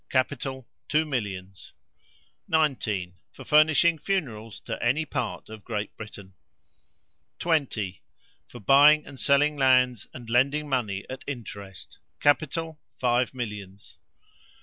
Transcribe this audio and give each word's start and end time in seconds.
Capital, 0.09 0.67
two 0.87 1.05
millions. 1.05 1.73
19. 2.47 3.19
For 3.31 3.45
furnishing 3.45 3.99
funerals 3.99 4.59
to 4.61 4.81
any 4.83 5.05
part 5.05 5.47
of 5.47 5.63
Great 5.63 5.95
Britain. 5.95 6.33
20. 7.37 8.01
For 8.47 8.59
buying 8.59 9.05
and 9.05 9.19
selling 9.19 9.57
lands 9.57 10.07
and 10.11 10.27
lending 10.27 10.67
money 10.67 11.05
at 11.07 11.23
interest. 11.27 11.99
Capital, 12.19 12.79
five 12.97 13.35
millions. 13.35 13.99